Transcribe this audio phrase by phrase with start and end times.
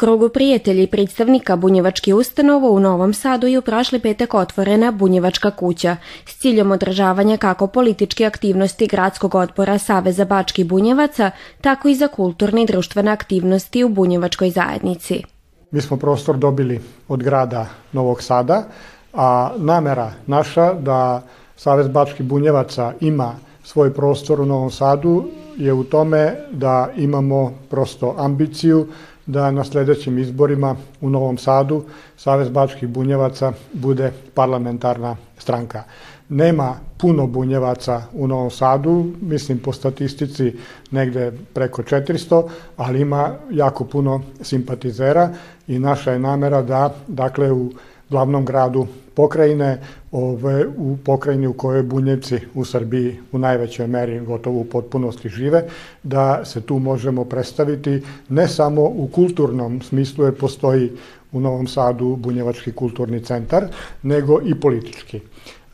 [0.00, 5.96] krugu prijatelji predstavnika bunjevačke ustanova u Novom Sadu je u prošli petak otvorena Bunjevačka kuća
[6.26, 12.62] s ciljom održavanja kako političke aktivnosti gradskog odbora Saveza Bački Bunjevaca, tako i za kulturne
[12.62, 15.22] i društvene aktivnosti u Bunjevačkoj zajednici.
[15.70, 18.64] Mi smo prostor dobili od grada Novog Sada,
[19.12, 21.22] a namera naša da
[21.56, 25.24] Savez Bački Bunjevaca ima svoj prostor u Novom Sadu
[25.56, 28.86] je u tome da imamo prosto ambiciju
[29.30, 31.84] da na sledećim izborima u Novom Sadu
[32.16, 35.82] Savez Bačkih bunjevaca bude parlamentarna stranka.
[36.28, 40.52] Nema puno bunjevaca u Novom Sadu, mislim po statistici
[40.90, 45.30] negde preko 400, ali ima jako puno simpatizera
[45.68, 47.70] i naša je namera da, dakle, u
[48.10, 49.78] glavnom gradu pokrajine,
[50.12, 55.64] ove, u pokrajini u kojoj bunjevci u Srbiji u najvećoj meri gotovo u potpunosti žive,
[56.02, 60.90] da se tu možemo predstaviti ne samo u kulturnom smislu jer postoji
[61.32, 63.64] u Novom Sadu Bunjevački kulturni centar,
[64.02, 65.20] nego i politički.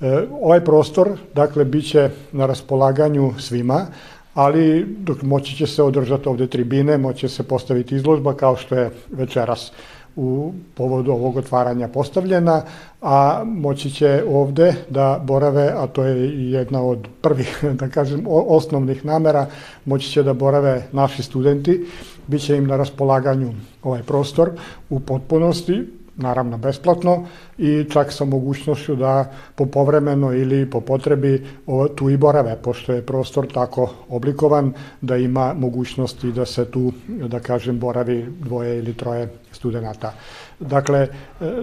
[0.01, 3.87] E, ovaj prostor, dakle, biće na raspolaganju svima,
[4.35, 8.75] ali dok moći će se održati ovde tribine, moći će se postaviti izložba kao što
[8.75, 9.73] je večeras
[10.17, 12.63] u povodu ovog otvaranja postavljena,
[13.03, 19.05] a moći će ovde da borave, a to je jedna od prvih, da kažem, osnovnih
[19.05, 19.47] namera,
[19.85, 21.87] moći će da borave naši studenti,
[22.27, 24.51] bit će im na raspolaganju ovaj prostor
[24.91, 25.85] u potpunosti,
[26.17, 27.27] naravno besplatno
[27.59, 31.47] i čak sa mogućnošću da po povremeno ili po potrebi
[31.95, 37.41] tu i borave, pošto je prostor tako oblikovan da ima mogućnosti da se tu, da
[37.41, 40.13] kažem, boravi dvoje ili troje studenta.
[40.61, 41.09] Dakle, e,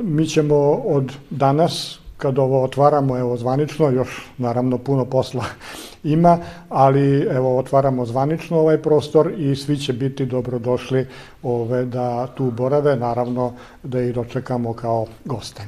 [0.04, 5.44] mi ćemo od danas, kad ovo otvaramo, evo zvanično, još naravno puno posla
[6.16, 6.38] ima,
[6.70, 11.08] ali evo otvaramo zvanično ovaj prostor i svi će biti dobrodošli
[11.44, 13.54] ove, da tu borave, naravno
[13.84, 15.62] da ih dočekamo kao goste.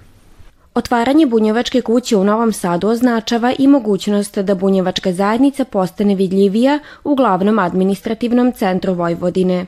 [0.75, 7.15] Otvaranje Bunjevačke kuće u Novom Sadu označava i mogućnost da Bunjevačka zajednica postane vidljivija u
[7.15, 9.65] glavnom administrativnom centru Vojvodine.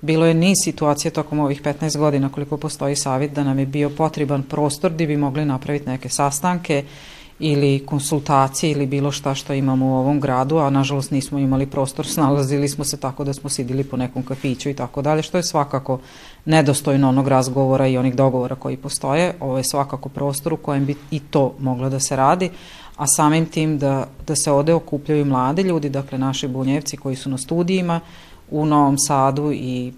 [0.00, 3.90] Bilo je niz situacija tokom ovih 15 godina koliko postoji savjet da nam je bio
[3.90, 6.84] potreban prostor gdje bi mogli napraviti neke sastanke
[7.40, 12.06] ili konsultacije ili bilo šta što imamo u ovom gradu, a nažalost nismo imali prostor,
[12.14, 15.42] snalazili smo se tako da smo sidili po nekom kafiću i tako dalje, što je
[15.42, 15.98] svakako
[16.44, 19.34] nedostojno onog razgovora i onih dogovora koji postoje.
[19.40, 22.50] Ovo je svakako prostor u kojem bi i to moglo da se radi,
[22.96, 27.30] a samim tim da, da se ode okupljaju mladi ljudi, dakle naši bunjevci koji su
[27.30, 28.00] na studijima,
[28.50, 29.92] u Novom Sadu i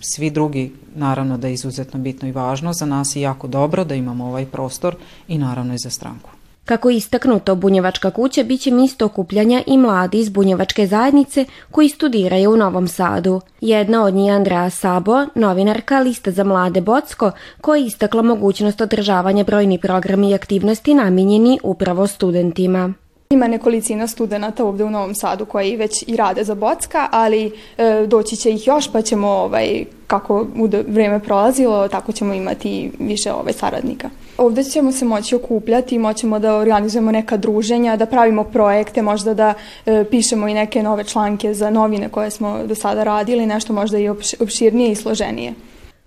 [0.00, 3.94] svi drugi, naravno da je izuzetno bitno i važno za nas i jako dobro da
[3.94, 4.96] imamo ovaj prostor
[5.28, 6.30] i naravno i za stranku.
[6.64, 12.52] Kako je istaknuto, Bunjevačka kuća biće mjesto okupljanja i mladi iz Bunjevačke zajednice koji studiraju
[12.52, 13.40] u Novom Sadu.
[13.60, 17.30] Jedna od njih je Andrea Sabo, novinarka Lista za mlade Bocko,
[17.60, 22.92] koja je istakla mogućnost održavanja brojni programi i aktivnosti namijenjeni upravo studentima.
[23.32, 28.06] Ima nekolicina studenta ovde u Novom Sadu koji već i rade za Bocka, ali e,
[28.06, 33.32] doći će ih još pa ćemo ovaj, kako bude vreme prolazilo, tako ćemo imati više
[33.32, 34.10] ovaj saradnika.
[34.38, 39.54] Ovde ćemo se moći okupljati, moćemo da organizujemo neka druženja, da pravimo projekte, možda da
[39.86, 43.98] e, pišemo i neke nove članke za novine koje smo do sada radili, nešto možda
[43.98, 44.08] i
[44.40, 45.54] opširnije i složenije.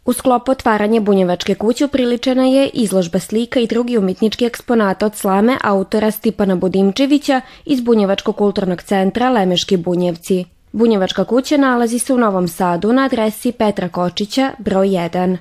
[0.06, 5.58] U sklopu otvaranja Bunjevačke kuće upriličena je izložba slika i drugi umetnički eksponata od slame
[5.64, 10.46] autora Stipana Budimčevića iz Bunjevačkog kulturnog centra Lemeški Bunjevci.
[10.72, 15.38] Bunjevačka kuća nalazi se u Novom Sadu na adresi Petra Kočića, broj 1.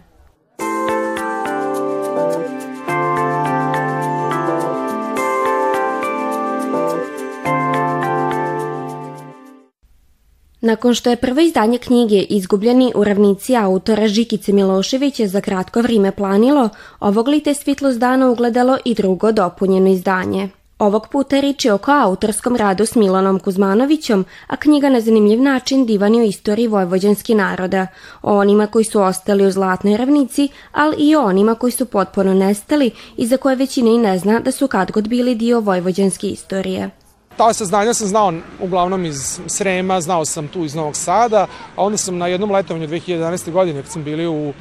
[10.65, 16.13] Nakon što je prvo izdanje knjige Izgubljeni u ravnici autora Žikice Miloševića za kratko vrijeme
[16.13, 16.69] planilo,
[17.01, 20.49] ovog lite svitlost dana ugledalo i drugo dopunjeno izdanje.
[20.79, 25.87] Ovog puta rič je oko autorskom radu s Milanom Kuzmanovićom, a knjiga na zanimljiv način
[25.87, 27.87] divani o istoriji vojvođanski naroda,
[28.23, 32.35] o onima koji su ostali u Zlatnoj ravnici, ali i o onima koji su potpuno
[32.35, 36.29] nestali i za koje većina i ne zna da su kad god bili dio vojvođanske
[36.29, 37.04] istorije.
[37.37, 41.47] Ta saznanja sam znao uglavnom iz Srema, znao sam tu iz Novog Sada,
[41.77, 43.51] a onda sam na jednom letovanju 2011.
[43.51, 44.55] godine, kad sam bili u uh,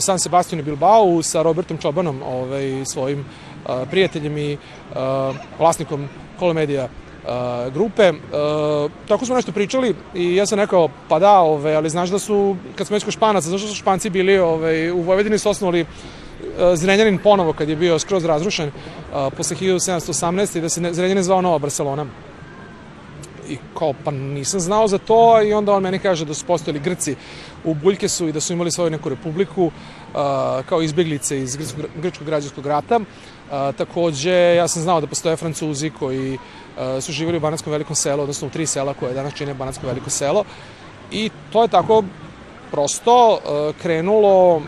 [0.00, 4.98] San Sebastianu i Bilbao sa Robertom Čobanom, ovaj, svojim uh, prijateljem i uh,
[5.58, 6.88] vlasnikom Kolomedija
[7.74, 8.12] grupe.
[9.08, 12.56] Tako smo nešto pričali i ja sam rekao, pa da, ove, ali znaš da su,
[12.76, 15.86] kad smo već kod Španaca, znaš da su Španci bili ove, u Vojvodini su osnovali
[16.74, 20.58] Zrenjanin ponovo kad je bio skroz razrušen uh, posle 1718.
[20.58, 22.06] i da se Zrenjanin zvao Nova Barcelona.
[23.48, 26.80] i kao pa nisam znao za to i onda on meni kaže da su postojali
[26.80, 27.16] Grci
[27.64, 29.72] u Buljkesu i da su imali svoju neku republiku uh,
[30.68, 31.56] kao izbjeglice iz
[32.02, 33.00] grčkog, građanskog rata.
[33.76, 36.38] Takođe, ja sam znao da postoje Francuzi koji
[37.00, 40.10] su živjeli u Banatskom velikom selu, odnosno u tri sela koje danas čine Banatsko veliko
[40.10, 40.44] selo.
[41.10, 42.02] I to je tako
[42.70, 43.38] prosto
[43.82, 44.62] krenulo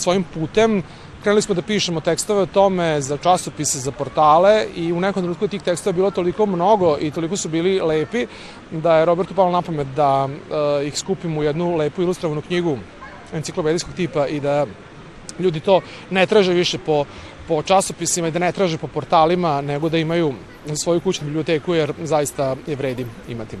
[0.00, 0.82] svojim putem.
[1.22, 5.48] Krenuli smo da pišemo tekstove o tome za časopise, za portale i u nekom trenutku
[5.48, 8.26] tih tekstova bilo toliko mnogo i toliko su bili lepi
[8.70, 12.78] da je Robertu palo na pamet da a, ih skupimo u jednu lepu ilustrovanu knjigu
[13.32, 14.66] enciklopedijskog tipa i da
[15.38, 15.80] ljudi to
[16.10, 17.04] ne traže više po
[17.48, 20.34] po časopisima i da ne traže po portalima, nego da imaju
[20.76, 23.56] svoju kućnu biblioteku, jer zaista je vredi imati.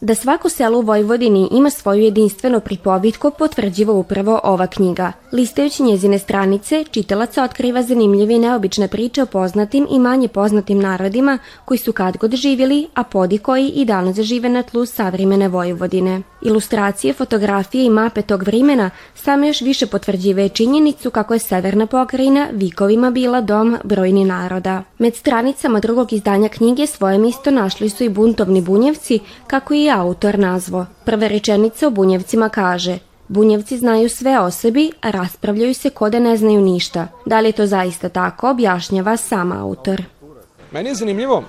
[0.00, 5.12] Da svako selo u Vojvodini ima svoju jedinstvenu pripovitku potvrđiva upravo ova knjiga.
[5.32, 11.38] Listajući njezine stranice, čitalaca otkriva zanimljive i neobične priče o poznatim i manje poznatim narodima
[11.64, 16.22] koji su kad god živjeli, a podi koji i danas žive na tlu savremene Vojvodine.
[16.42, 22.48] Ilustracije, fotografije i mape tog vremena samo još više potvrđive činjenicu kako je severna pokrajina
[22.52, 24.82] vikovima bila dom brojni naroda.
[24.98, 30.38] Med stranicama drugog izdanja knjige svoje misto našli su i buntovni bunjevci, kako i autor
[30.38, 30.86] nazvo.
[31.04, 32.98] Prva rečenica o bunjevcima kaže
[33.32, 37.08] Bunjevci znaju sve o sebi, a raspravljaju se kode ne znaju ništa.
[37.26, 40.02] Da li je to zaista tako, objašnjava sam autor.
[40.70, 41.44] Meni je zanimljivo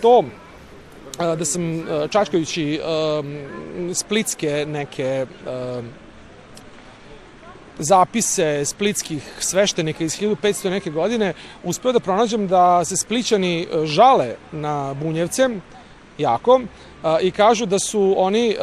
[0.00, 0.24] to
[1.18, 2.80] da sam čačkajući
[3.94, 5.26] splitske neke
[7.78, 11.34] zapise splitskih sveštenika iz 1500 neke godine
[11.64, 15.48] uspeo da pronađem da se splićani žale na Bunjevce
[16.18, 16.60] jako
[17.22, 18.56] i kažu da su oni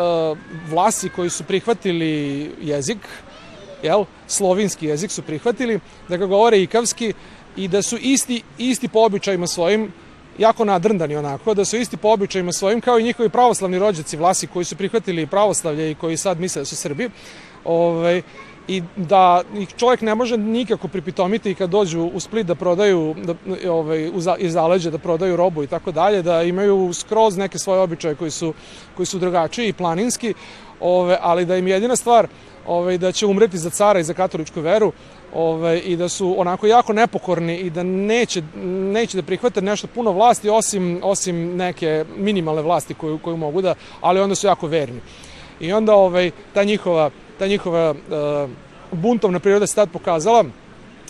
[0.69, 2.97] vlasi koji su prihvatili jezik,
[3.83, 5.79] jel, slovinski jezik su prihvatili,
[6.09, 7.13] da ga govore ikavski
[7.55, 9.91] i da su isti, isti po običajima svojim
[10.37, 14.47] jako nadrndani onako, da su isti po običajima svojim kao i njihovi pravoslavni rođaci vlasi
[14.47, 17.09] koji su prihvatili pravoslavlje i koji sad misle da su Srbi.
[17.65, 18.21] Ovaj,
[18.69, 23.33] i da ih čovjek ne može nikako pripitomiti kad dođu u Split da prodaju da,
[23.71, 28.15] ovaj, iz zaleđa da prodaju robu i tako dalje, da imaju skroz neke svoje običaje
[28.15, 28.53] koji su,
[28.97, 30.33] koji su drugačiji i planinski,
[30.79, 32.27] ove, ali da im jedina stvar
[32.67, 34.91] ovaj, da će umreti za cara i za katoličku veru
[35.33, 38.43] ovaj, i da su onako jako nepokorni i da neće,
[38.93, 43.75] neće da prihvate nešto puno vlasti osim, osim neke minimalne vlasti koju, koju mogu da,
[44.01, 45.01] ali onda su jako verni.
[45.59, 48.49] I onda ovaj, ta njihova, ta njihova uh,
[48.91, 50.45] buntovna priroda se tad pokazala,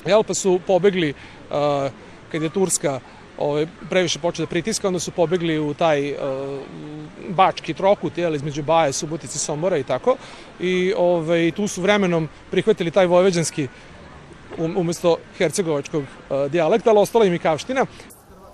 [0.06, 1.92] jel, pa su pobegli uh,
[2.32, 3.00] kad je Turska
[3.38, 6.18] ovaj, previše počeo da pritiska, onda su pobegli u taj uh,
[7.30, 10.16] bački trokut, jel, između Baje, Subotice, Sombora i tako.
[10.60, 13.68] I ovaj, tu su vremenom prihvatili taj vojveđanski
[14.58, 17.86] um, umesto hercegovačkog uh, dijalekta, ali ostala im i kavština.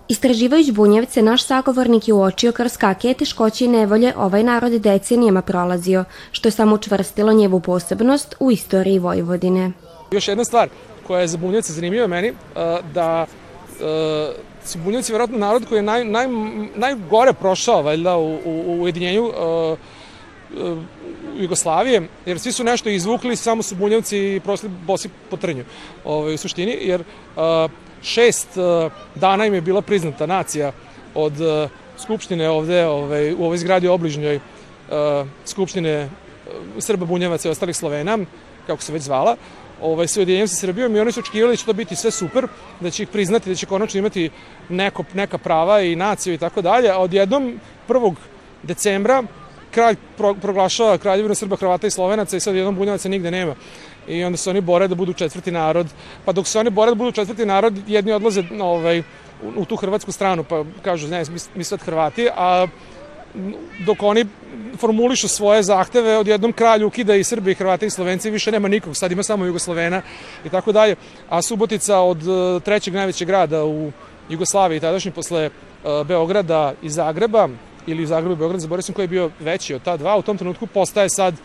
[0.08, 6.06] Istraživajući Bunjevce, naš sagovornik je uočio kroz kakve teškoće i nevolje ovaj narod decenijama prolazio,
[6.32, 9.72] što je samo učvrstilo njevu posebnost u istoriji Vojvodine.
[10.12, 10.70] Još jedna stvar
[11.08, 12.34] koja je za Bunjevce zanimljiva meni,
[12.94, 13.26] da
[14.66, 16.28] su Bunjevci vjerojatno narod koji je naj, naj,
[16.76, 19.32] najgore prošao valjda u, u, ujedinjenju
[21.38, 25.64] Jugoslavije, jer svi su nešto izvukli, samo su Bunjevci prosli bosi po trnju
[26.04, 27.04] ovaj, u suštini, jer
[28.06, 28.48] šest
[29.16, 30.72] dana im je bila priznata nacija
[31.16, 31.34] od
[31.98, 34.40] Skupštine ovde, ovaj, u ovoj zgradi obližnjoj
[35.46, 36.10] Skupštine
[36.80, 38.18] Srba, Bunjevaca i ostalih Slovena,
[38.68, 39.36] kako se već zvala,
[39.82, 42.48] ovaj, se ujedinjenjem sa Srbijom i oni su očekivali da će to biti sve super,
[42.80, 44.30] da će ih priznati, da će konačno imati
[44.70, 48.16] neko, neka prava i naciju i tako dalje, a odjednom 1.
[48.64, 49.24] decembra
[49.76, 53.56] kralj pro, proglašava kraljevinu Srba, Hrvata i Slovenaca i sad jednom bunjevaca nigde nema.
[54.08, 55.88] I onda se oni bore da budu četvrti narod.
[56.26, 59.04] Pa dok se oni bore da budu četvrti narod, jedni odlaze ovaj, u,
[59.56, 62.68] u tu hrvatsku stranu, pa kažu, ne, mi, mi sad Hrvati, a
[63.86, 64.26] dok oni
[64.80, 68.96] formulišu svoje zahteve, odjednom kralj ukida i Srbi, i Hrvati i Slovenci, više nema nikog,
[68.98, 70.02] sad ima samo Jugoslovena
[70.46, 70.96] i tako dalje.
[71.30, 73.92] A Subotica od e, trećeg najvećeg grada u
[74.30, 77.50] Jugoslaviji, tadašnji posle uh, Beograda i Zagreba,
[77.88, 80.22] ili u Zagrebu i Beograd, zaboravim sam koji je bio veći od ta dva, u
[80.22, 81.36] tom trenutku postaje sad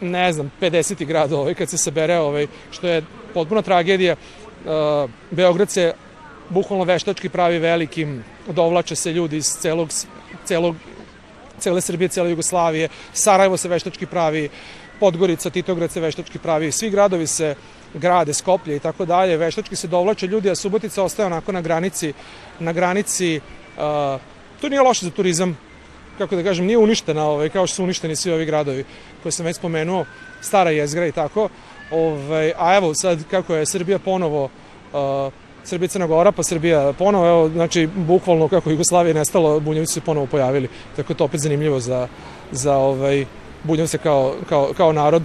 [0.00, 1.06] ne znam, 50.
[1.06, 3.02] grad ovaj, kad se sabere, ovaj, što je
[3.34, 4.16] potpuna tragedija.
[4.64, 5.92] Uh, Beograd se
[6.48, 9.88] bukvalno veštački pravi velikim, dovlače se ljudi iz celog,
[10.44, 10.76] celog,
[11.58, 14.48] cele Srbije, cele Jugoslavije, Sarajevo se veštački pravi,
[15.00, 17.54] Podgorica, Titograd se veštački pravi, svi gradovi se
[17.94, 22.12] grade, Skoplje i tako dalje, veštački se dovlače ljudi, a Subotica ostaje onako na granici,
[22.58, 23.40] na granici,
[23.76, 24.20] uh,
[24.60, 25.58] to nije loše za turizam,
[26.18, 28.84] kako da kažem, nije uništena, ovaj, kao što su uništeni svi ovi gradovi
[29.22, 30.04] koje sam već spomenuo,
[30.40, 31.48] stara jezgra i tako,
[31.90, 35.32] ovaj, a evo sad kako je Srbija ponovo uh,
[35.64, 40.26] Srbija Crna Gora, pa Srbija ponovo, evo, znači, bukvalno kako Jugoslavija nestalo, Bunjevci su ponovo
[40.26, 42.08] pojavili, tako je to opet zanimljivo za,
[42.52, 43.26] za ovaj,
[43.64, 45.22] Bunjevce kao, kao, kao narod.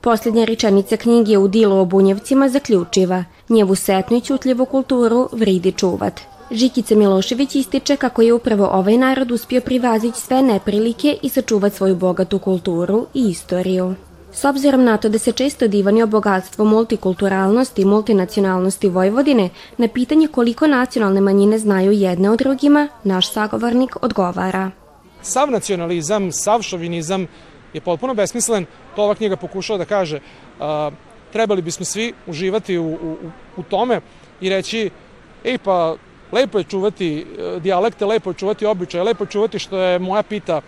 [0.00, 6.20] Posljednja rečenica knjige u dilu o Bunjevcima zaključiva Njevu setnu i ćutljivu kulturu vridi čuvat.
[6.50, 11.96] Žikica Milošević ističe kako je upravo ovaj narod uspio privazići sve neprilike i sačuvati svoju
[11.96, 13.94] bogatu kulturu i istoriju.
[14.32, 19.88] S obzirom na to da se često divani o bogatstvu multikulturalnosti i multinacionalnosti Vojvodine, na
[19.88, 24.70] pitanje koliko nacionalne manjine znaju jedne o drugima, naš sagovornik odgovara.
[25.22, 27.26] Sav nacionalizam, sav šovinizam
[27.72, 30.20] je potpuno besmislen, to ova knjiga pokušava da kaže.
[30.60, 30.90] A,
[31.32, 33.16] trebali bismo svi uživati u, u,
[33.56, 34.00] u tome
[34.40, 34.90] i reći,
[35.44, 35.96] ej pa,
[36.34, 40.22] lepo je čuvati e, dijalekte, lepo je čuvati običaje, lepo je čuvati što je moja
[40.22, 40.60] pita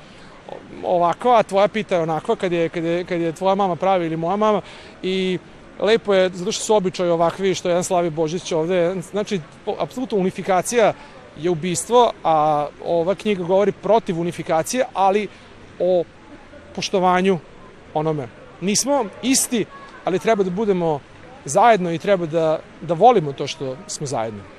[0.85, 4.07] ovakva, a tvoja pita je onakva kad je, kad je, kad je tvoja mama pravi
[4.07, 4.61] ili moja mama
[5.03, 5.39] i
[5.81, 8.95] lepo je zato što su običaji ovakvi što je jedan Slavi Božić ovde.
[9.11, 9.41] Znači,
[9.79, 10.93] apsolutno unifikacija
[11.37, 15.29] je ubistvo, a ova knjiga govori protiv unifikacije, ali
[15.81, 16.05] o
[16.75, 17.39] poštovanju
[17.95, 18.29] onome.
[18.61, 19.65] Nismo isti,
[20.05, 21.01] ali treba da budemo
[21.45, 24.56] zajedno i treba da, da volimo to što smo zajedno.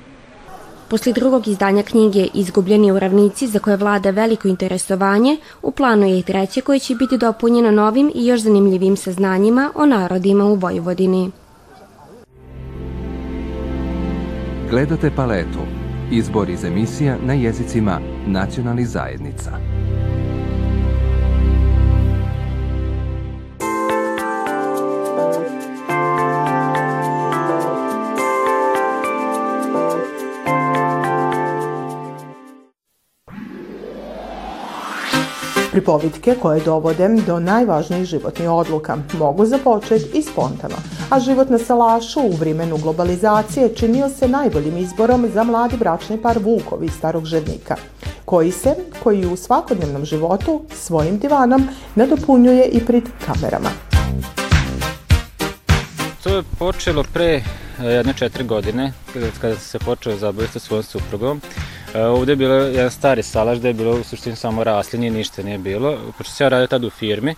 [0.89, 6.19] Posle drugog izdanja knjige Izgubljeni u ravnici za koje vlada veliko interesovanje, u planu je
[6.19, 11.31] i treće koje će biti dopunjeno novim i još zanimljivim saznanjima o narodima u Vojvodini.
[14.69, 15.59] Gledate paletu.
[16.11, 19.76] Izbor iz emisija na jezicima nacionalnih zajednica.
[35.77, 40.75] Pripovitke koje dovode do najvažnijih životnih odluka mogu započeti i spontano,
[41.09, 46.39] a život na Salašu u vrimenu globalizacije činio se najboljim izborom za mladi bračni par
[46.43, 47.75] Vukovi Starog Ževnika,
[48.25, 53.69] koji se, koji u svakodnevnom životu svojim divanom nadopunjuje i pred kamerama.
[56.23, 57.43] To je počelo pre
[57.79, 58.93] jedne četiri godine,
[59.41, 61.41] kada se počeo zabaviti sa svojom suprugom.
[61.93, 65.43] E, ovde je bilo jedan stari salaš gde je bilo u suštini samo raslinje, ništa
[65.43, 65.97] nije bilo.
[66.17, 67.35] Pošto sam ja radio tada u firmi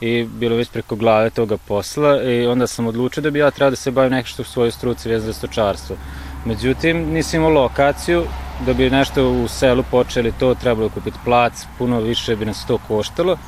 [0.00, 3.70] i bilo već preko glave toga posla i onda sam odlučio da bi ja trebao
[3.70, 5.96] da se bavim nešto u svojoj struci vezano za stočarstvo.
[6.44, 8.24] Međutim, nisam imao lokaciju,
[8.66, 12.78] da bi nešto u selu počeli to, trebalo kupiti plac, puno više bi nas to
[12.88, 13.38] koštalo.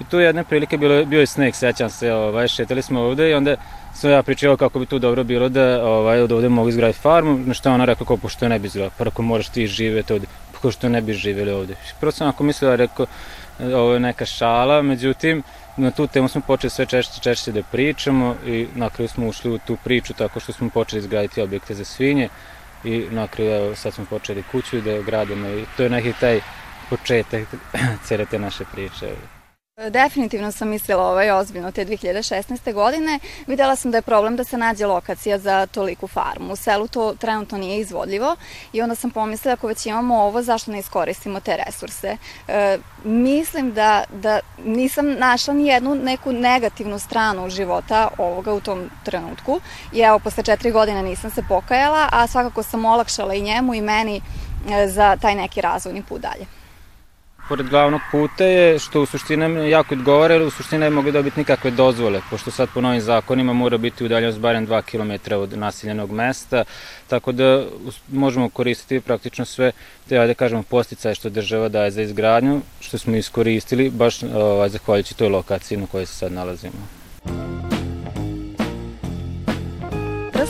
[0.00, 3.34] I tu jedne prilike bilo, bio je sneg, sećam se, ovaj, šetali smo ovde i
[3.34, 3.56] onda
[3.94, 7.38] sam ja pričao kako bi tu dobro bilo da ovaj, od ovde mogu izgraditi farmu,
[7.38, 10.26] na što ona rekla kao pošto ne bi izgradila, pa ako moraš ti živeti ovde,
[10.62, 11.74] pa što ne bi živeli ovde.
[12.00, 13.06] Prvo sam ako mislila, rekao,
[13.58, 15.42] ovo je neka šala, međutim,
[15.76, 19.50] na tu temu smo počeli sve češće češće da pričamo i na kraju smo ušli
[19.50, 22.28] u tu priču tako što smo počeli izgraditi objekte za svinje
[22.84, 26.40] i na kraju evo, sad smo počeli kuću da gradimo i to je neki taj
[26.90, 27.48] početak
[28.04, 29.06] cele te naše priče.
[29.88, 32.72] Definitivno sam mislila ovaj ozbiljno te 2016.
[32.72, 33.18] godine.
[33.46, 36.52] Videla sam da je problem da se nađe lokacija za toliku farmu.
[36.52, 38.36] U selu to trenutno nije izvodljivo
[38.72, 42.16] i onda sam pomislila ako već imamo ovo, zašto ne iskoristimo te resurse.
[42.48, 48.90] E, mislim da, da nisam našla ni jednu neku negativnu stranu života ovoga u tom
[49.04, 49.60] trenutku
[49.92, 53.80] i evo posle četiri godine nisam se pokajala, a svakako sam olakšala i njemu i
[53.80, 54.20] meni
[54.70, 56.59] e, za taj neki razvojni put dalje
[57.50, 61.40] pored glavnog puta je, što u suštini jako odgovara, jer u suštini ne mogu dobiti
[61.40, 66.12] nikakve dozvole, pošto sad po novim zakonima mora biti udaljenost barem 2 km od naseljenog
[66.12, 66.64] mesta,
[67.08, 67.64] tako da
[68.08, 69.72] možemo koristiti praktično sve
[70.08, 75.16] te, ajde kažemo, posticaje što država daje za izgradnju, što smo iskoristili baš ovaj, zahvaljujući
[75.16, 77.79] toj lokaciji na kojoj se sad nalazimo.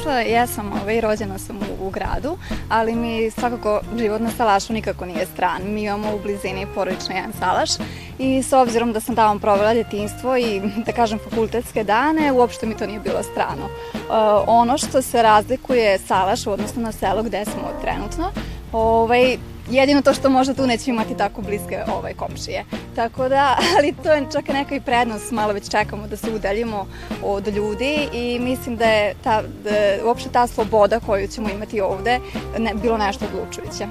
[0.01, 2.39] Odrasla, ja sam ovaj, rođena sam u, u gradu,
[2.69, 5.63] ali mi svakako život na salašu nikako nije stran.
[5.65, 7.71] Mi imamo u blizini porodično jedan salaš
[8.19, 12.77] i s obzirom da sam tamo provela djetinstvo i da kažem fakultetske dane, uopšte mi
[12.77, 13.65] to nije bilo strano.
[13.65, 18.31] Uh, ono što se razlikuje salaš u odnosu na selo gde smo trenutno,
[18.73, 19.39] ovaj,
[19.71, 22.65] Jedino to što možda tu neće imati tako bliske ovaj, komšije.
[22.97, 26.87] Tako da, ali to je čak neka i prednost, malo već čekamo da se udaljimo
[27.25, 29.71] od ljudi i mislim da je ta, da,
[30.07, 32.19] uopšte ta sloboda koju ćemo imati ovde
[32.59, 33.87] ne, bilo nešto odlučujuće.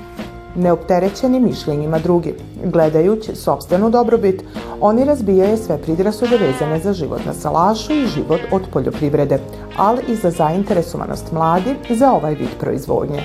[0.56, 4.44] Neopterećeni mišljenjima drugi, gledajući sobstvenu dobrobit,
[4.82, 9.40] oni razbijaju sve pridrasude vezane za život na salašu i život od poljoprivrede,
[9.78, 13.24] ali i za zainteresovanost mladi za ovaj vid proizvodnje.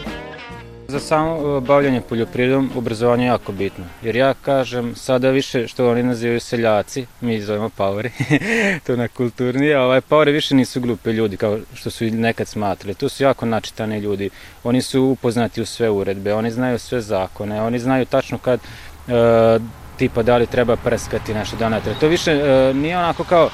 [0.89, 3.85] Za samo bavljanje poljoprivredom obrazovanje je jako bitno.
[4.03, 8.11] Jer ja kažem, sada više što oni nazivaju seljaci, mi zovemo paori,
[8.87, 12.95] to na kulturnije, ovaj, paori više nisu glupe ljudi kao što su nekad smatrali.
[12.95, 14.31] Tu su jako načitani ljudi.
[14.65, 19.59] Oni su upoznati u sve uredbe, oni znaju sve zakone, oni znaju tačno kad e,
[19.97, 22.01] tipa da li treba prskati nešto da ne treba.
[22.01, 23.51] To više e, nije onako kao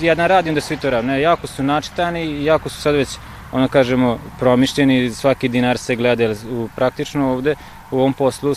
[0.00, 1.06] jedan radim da svi to radi.
[1.06, 3.08] Ne, jako su načitani, jako su sad već
[3.54, 7.54] ono kažemo promišljeni, svaki dinar se gleda, u, praktično ovde
[7.94, 8.56] u ovom poslu uh,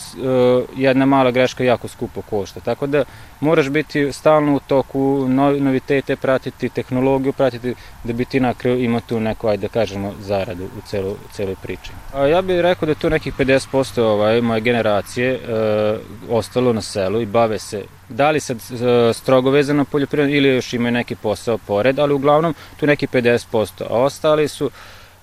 [0.75, 2.59] jedna mala greška jako skupo košta.
[2.59, 3.03] Tako da
[3.39, 5.27] moraš biti stalno u toku,
[5.59, 10.63] novitete pratiti, tehnologiju pratiti, da bi ti na imao tu neku, ajde da kažemo, zaradu
[10.63, 11.91] u celo, celoj priči.
[12.13, 17.21] A ja bih rekao da tu nekih 50% ovaj, moje generacije uh, ostalo na selu
[17.21, 18.79] i bave se da li sad uh,
[19.15, 23.97] strogo vezano poljoprivredno ili još imaju neki posao pored, ali uglavnom tu neki 50%, a
[23.97, 24.71] ostali su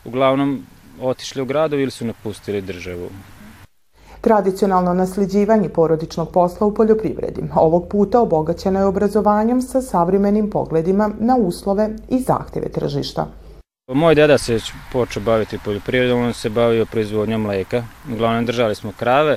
[0.04, 0.66] uglavnom
[1.00, 3.11] otišli u gradovi ili su napustili državu.
[4.25, 11.37] Tradicionalno nasljeđivanje porodičnog posla u poljoprivredi ovog puta obogaćeno je obrazovanjem sa savremenim pogledima na
[11.37, 13.26] uslove i zahteve tržišta.
[13.93, 14.59] Moj deda se
[14.93, 17.85] počeo baviti poljoprivredom, on se bavio proizvodnjom mleka.
[18.12, 19.37] Uglavnom držali smo krave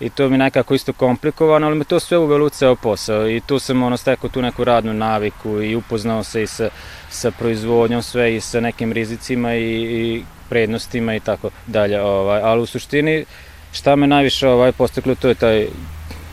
[0.00, 3.40] i to mi nekako isto komplikovano, ali me to sve uvelo u ceo posao i
[3.40, 6.68] tu sam ono stekao tu neku radnu naviku i upoznao se i sa,
[7.10, 12.00] sa proizvodnjom sve i sa nekim rizicima i, i prednostima i tako dalje.
[12.02, 12.40] Ovaj.
[12.40, 13.24] Ali u suštini
[13.72, 15.66] šta me najviše ovaj postaklo to je taj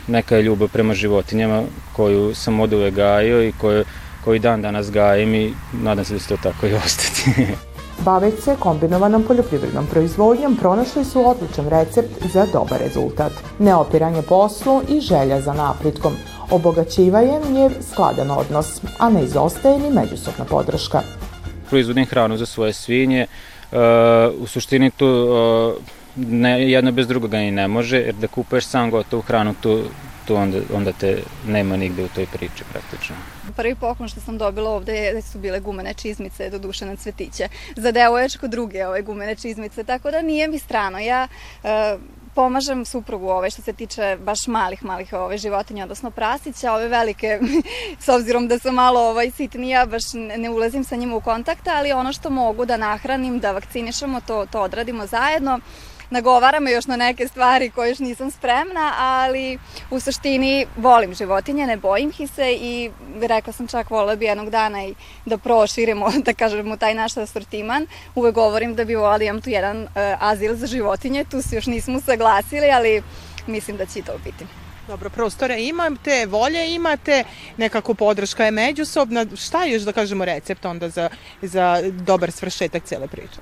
[0.08, 1.62] neka ljubav prema životinjama
[1.92, 3.84] koju sam od uvek gajio i koju,
[4.24, 7.46] koji dan danas gajim i nadam se da će to tako i ostati.
[8.04, 13.32] Baveći se kombinovanom poljoprivrednom proizvodnjom pronašli su odličan recept za dobar rezultat.
[13.58, 16.12] Neopiranje poslu i želja za napritkom.
[16.50, 21.00] Obogaćivajem je skladan odnos, a ne izostaje ni međusobna podrška.
[21.68, 23.26] Proizvodim hranu za svoje svinje,
[23.72, 23.78] uh,
[24.42, 25.82] u suštini tu uh,
[26.16, 29.82] ne, jedno bez drugoga ni ne može, jer da kupuješ sam gotovu hranu, tu,
[30.26, 33.16] tu onda, onda te nema nigde u toj priči praktično.
[33.56, 37.48] Prvi poklon što sam dobila ovde su bile gumene čizmice do duše na cvetiće.
[37.76, 40.98] Za devoječko druge ove gumene čizmice, tako da nije mi strano.
[40.98, 41.28] Ja
[41.62, 41.68] uh,
[42.34, 47.40] pomažem suprugu ove što se tiče baš malih, malih ove životinja, odnosno prasića, ove velike,
[48.04, 50.02] s obzirom da sam malo ovaj, sitnija, baš
[50.38, 54.46] ne ulazim sa njima u kontakt, ali ono što mogu da nahranim, da vakcinišemo, to,
[54.52, 55.60] to odradimo zajedno
[56.10, 59.58] nagovaramo još na neke stvari koje još nisam spremna, ali
[59.90, 62.90] u suštini volim životinje, ne bojim ih se i
[63.20, 67.86] rekla sam čak volila bi jednog dana i da proširimo, da kažemo, taj naš asortiman.
[68.14, 69.88] Uvek govorim da bi volila da imam tu jedan uh,
[70.20, 73.02] azil za životinje, tu se još nismo saglasili, ali
[73.46, 74.46] mislim da će to biti.
[74.88, 77.24] Dobro, prostore imate, volje imate,
[77.56, 79.26] nekako podrška je međusobna.
[79.36, 81.08] Šta je još da kažemo recept onda za,
[81.42, 83.40] za dobar svršetak cele priče?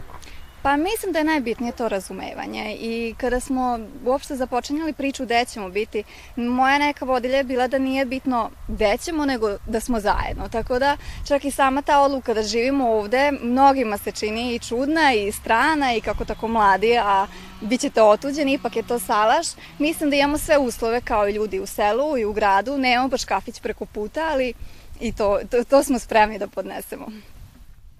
[0.64, 5.68] Pa mislim da je najbitnije to razumevanje i kada smo uopšte započinjali priču gde ćemo
[5.68, 6.04] biti,
[6.36, 10.48] moja neka vodilja je bila da nije bitno gde ćemo, nego da smo zajedno.
[10.48, 10.96] Tako da
[11.28, 15.94] čak i sama ta odluka da živimo ovde, mnogima se čini i čudna i strana
[15.94, 17.26] i kako tako mladi, a
[17.60, 19.46] bit ćete otuđeni, ipak je to salaš.
[19.78, 23.24] Mislim da imamo sve uslove kao i ljudi u selu i u gradu, nemamo baš
[23.24, 24.52] kafić preko puta, ali
[25.00, 27.06] i to, to, to smo spremni da podnesemo.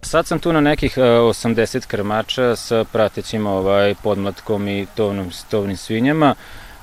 [0.05, 5.77] Sad sam tu na nekih 80 e, krmača sa pratećim ovaj, podmlatkom i tovnom, tovnim
[5.77, 6.35] svinjama,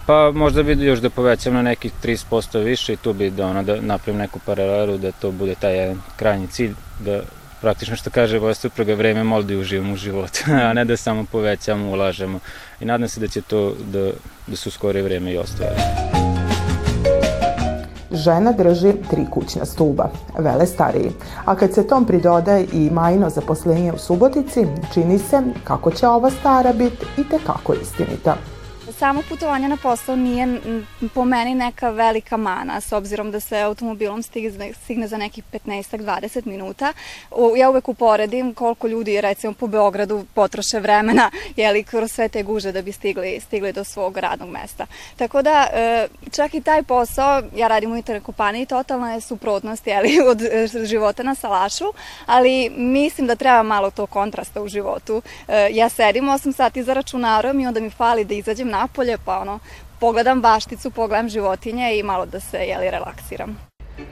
[0.06, 3.64] pa možda bi još da povećam na nekih 30% više i tu bi da, ono,
[3.64, 7.22] da napravim neku paralelu, da to bude taj jedan krajnji cilj, da
[7.62, 11.26] praktično što kaže moja supruga, vreme malo da uživamo u životu, a ne da samo
[11.32, 12.40] povećamo, ulažemo.
[12.80, 14.12] I nadam se da će to, da,
[14.48, 16.41] da su skore vreme i ostvari.
[18.12, 21.12] Žena drži tri kućna stuba, vele stariji.
[21.46, 26.30] A kad se tom pridodaje i majno zaposlenje u Subotici, čini se kako će ova
[26.30, 28.36] stara biti i tekako istinita.
[29.00, 30.60] Samo putovanje na posao nije
[31.14, 36.94] po meni neka velika mana, s obzirom da se automobilom stigne, za nekih 15-20 minuta.
[37.58, 42.72] Ja uvek uporedim koliko ljudi, recimo po Beogradu, potroše vremena, jeli, kroz sve te guže
[42.72, 44.86] da bi stigli, stigli do svog radnog mesta.
[45.16, 49.88] Tako da, e, čak i taj posao, ja radim u internet kompaniji, totalna je suprotnost,
[49.88, 51.86] jeli, od e, života na salašu,
[52.26, 55.22] ali mislim da treba malo to kontrasta u životu.
[55.48, 59.18] E, ja sedim 8 sati za računarom i onda mi fali da izađem na napolje,
[59.26, 59.60] pa ono,
[60.00, 63.58] pogledam bašticu, pogledam životinje i malo da se, jeli, relaksiram.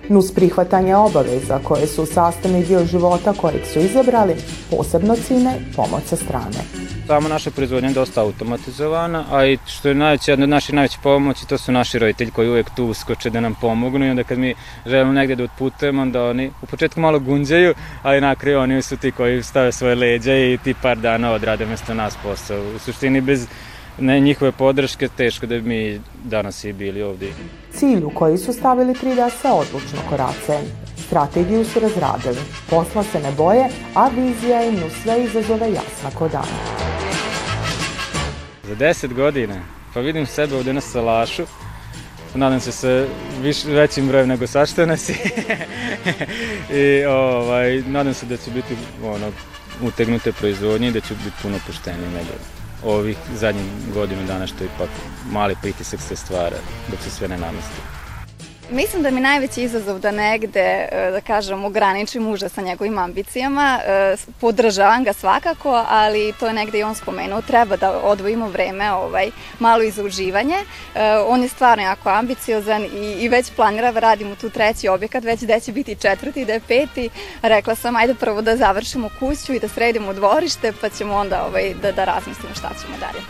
[0.10, 4.36] Nus prihvatanje obaveza koje su sastavni dio života kojeg su izabrali,
[4.72, 6.62] posebno cine pomoć sa strane.
[7.08, 11.00] Samo naša proizvodnja je dosta automatizovana, a i što je najveća, jedna od naših najvećih
[11.04, 14.38] pomoći, to su naši roditelji koji uvek tu uskoče da nam pomognu i onda kad
[14.38, 14.54] mi
[14.86, 18.98] želimo negde da otputujemo, onda oni u početku malo gunđaju, ali na kraju oni su
[18.98, 22.62] ti koji stave svoje leđa i ti par dana odrade mesto nas posao.
[22.76, 23.48] U suštini bez
[24.00, 27.34] ne njihove podrške, teško da bi mi danas i bili ovdje.
[27.74, 30.60] Cilj u koji su stavili 3D se odlučno korace.
[30.98, 32.38] Strategiju su razradili,
[32.70, 36.48] posla se ne boje, a vizija im u sve izazove jasna ko dan.
[38.64, 39.62] Za deset godina,
[39.94, 41.44] pa vidim sebe ovde na salašu,
[42.36, 43.06] nadam se sa
[43.42, 45.10] viš, većim brojem nego sad što nas
[46.84, 49.32] I ovaj, nadam se da će biti ono,
[49.82, 54.90] utegnute proizvodnje i da će biti puno puštenije nego ovih zadnjih godinu dana što ipak
[55.32, 56.58] mali pritisak se stvara
[56.92, 57.99] dok se sve ne namesti.
[58.72, 63.80] Mislim da mi najveći izazov da negde, e, da kažem, ograničim muža sa njegovim ambicijama.
[63.86, 68.94] E, podržavam ga svakako, ali to je negde i on spomenuo, treba da odvojimo vreme
[68.94, 70.56] ovaj, malo i za uživanje.
[70.56, 75.24] E, on je stvarno jako ambiciozan i, i već planira da radimo tu treći objekat,
[75.24, 77.10] već gde će biti četvrti, da je peti.
[77.42, 81.74] Rekla sam, ajde prvo da završimo kuću i da sredimo dvorište, pa ćemo onda ovaj,
[81.82, 83.24] da, da razmislimo šta ćemo dalje.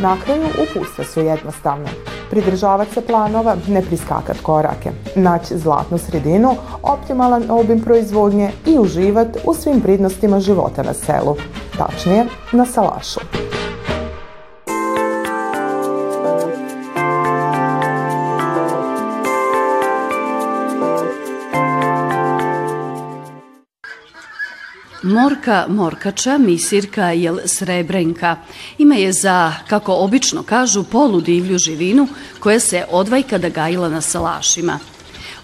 [0.00, 2.19] Na kraju uputstva su jednostavne.
[2.30, 9.54] Pridržavati se planova, ne priskakat korake, naći zlatnu sredinu, optimalan obim proizvodnje i uživati u
[9.54, 11.36] svim pridnostima života na selu,
[11.78, 13.20] tačnije na salašu.
[25.10, 28.36] Morka Morkača, misirka jel srebrenka.
[28.78, 32.08] Ima je za, kako obično kažu, polu divlju živinu
[32.40, 34.78] koja se odvajkada gajila na salašima.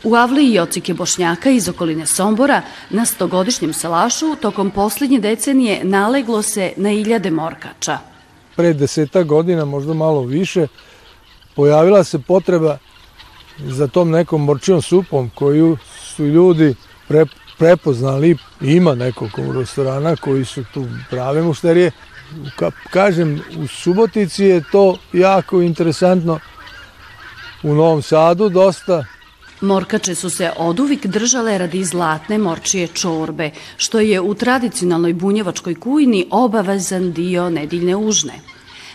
[0.05, 6.43] U Avli i Ocike Bošnjaka iz okoline Sombora na stogodišnjem salašu tokom poslednje decenije naleglo
[6.43, 7.99] se na iljade morkača.
[8.57, 10.67] Pre deseta godina, možda malo više,
[11.55, 12.79] pojavila se potreba
[13.59, 15.77] za tom nekom morčijom supom koju
[16.17, 16.75] su ljudi
[17.09, 17.27] pre,
[17.59, 21.91] prepoznali, ima nekoliko restorana koji su tu prave mušterije.
[22.57, 26.39] Ka, kažem, u Subotici je to jako interesantno,
[27.63, 29.05] u Novom Sadu dosta,
[29.61, 36.27] Morkače su se oduvik držale radi zlatne morčije čorbe, što je u tradicionalnoj bunjevačkoj kujni
[36.31, 38.33] obavezan dio nediljne užne.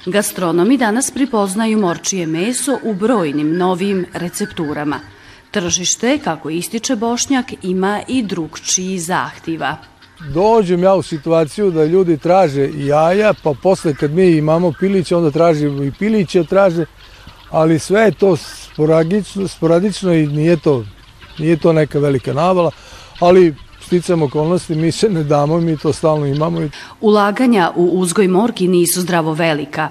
[0.05, 4.99] Gastronomi danas pripoznaju morčije meso u brojnim novim recepturama–
[5.51, 9.77] Tržište, kako ističe Bošnjak, ima i drugčiji zahtjeva.
[10.33, 15.31] Dođem ja u situaciju da ljudi traže jaja, pa posle kad mi imamo piliće, onda
[15.31, 16.85] tražimo i piliće, traže,
[17.49, 20.85] ali sve je to sporadično, sporadično i nije to,
[21.39, 22.71] nije to neka velika navala,
[23.19, 23.55] ali
[23.91, 26.61] sticam okolnosti, mi se ne damo, mi to stalno imamo.
[27.01, 29.89] Ulaganja u uzgoj morki nisu zdravo velika.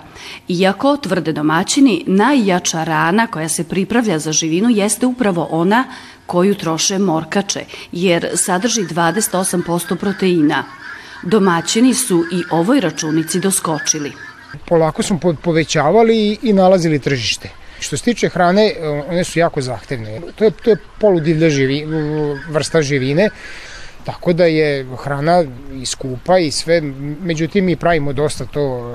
[0.48, 5.84] Iako, tvrde domaćini, najjača rana koja se pripravlja za živinu jeste upravo ona
[6.26, 10.64] koju troše morkače, jer sadrži 28% proteina.
[11.22, 14.12] Domaćini su i ovoj računici doskočili.
[14.68, 17.50] Polako smo povećavali i nalazili tržište.
[17.80, 18.72] Što se tiče hrane,
[19.08, 20.20] one su jako zahtevne.
[20.36, 21.84] To je, to je poludivlja živi,
[22.48, 23.30] vrsta živine
[24.04, 25.44] Tako da je hrana
[25.82, 26.80] i skupa i sve,
[27.22, 28.94] međutim mi pravimo dosta to,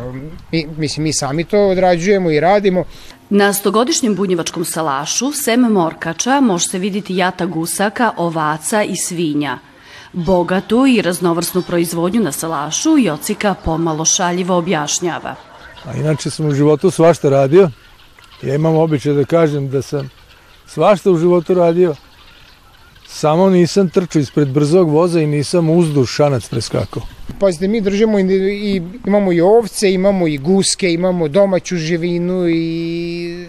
[0.51, 2.83] mi, mislim mi sami to odrađujemo i radimo.
[3.29, 9.57] Na stogodišnjem bunjevačkom salašu, sem morkača, može se vidjeti jata gusaka, ovaca i svinja.
[10.13, 15.35] Bogatu i raznovrsnu proizvodnju na salašu Jocika pomalo šaljivo objašnjava.
[15.85, 17.69] A inače sam u životu svašta radio.
[18.41, 20.09] Ja imam običaj da kažem da sam
[20.67, 21.95] svašta u životu radio,
[23.17, 27.03] Samo nisam trčao ispred brzog voza i nisam uzduž šanac preskakao.
[27.39, 33.47] Pazite, mi držimo i, i imamo i ovce, imamo i guske, imamo domaću živinu i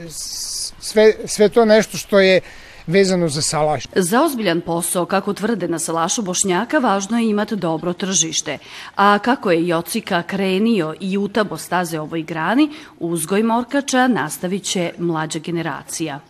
[0.81, 2.41] sve, sve to nešto što je
[2.87, 3.85] vezano za salaš.
[3.95, 8.59] Za ozbiljan posao, kako tvrde na salašu Bošnjaka, važno je imati dobro tržište.
[8.97, 15.39] A kako je Jocika krenio i utabo staze ovoj grani, uzgoj morkača nastavit će mlađa
[15.39, 16.21] generacija.